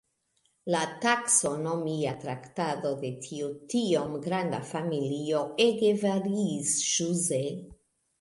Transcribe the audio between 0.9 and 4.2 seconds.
taksonomia traktado de tiu tiom